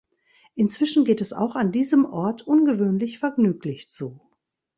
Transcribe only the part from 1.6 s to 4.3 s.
diesem Ort ungewöhnlich vergnüglich zu.